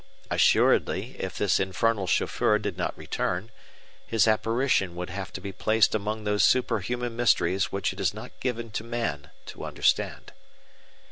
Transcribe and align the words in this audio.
Assuredly 0.31 1.15
if 1.19 1.37
this 1.37 1.59
infernal 1.59 2.07
chauffeur 2.07 2.57
did 2.57 2.75
not 2.75 2.97
return, 2.97 3.51
his 4.07 4.27
apparition 4.27 4.95
would 4.95 5.11
have 5.11 5.31
to 5.33 5.39
be 5.39 5.51
placed 5.51 5.93
among 5.93 6.23
those 6.23 6.43
superhuman 6.43 7.15
mysteries 7.15 7.71
which 7.71 7.93
it 7.93 7.99
is 7.99 8.11
not 8.11 8.39
given 8.39 8.71
to 8.71 8.83
man 8.83 9.29
to 9.45 9.63
understand. 9.63 10.33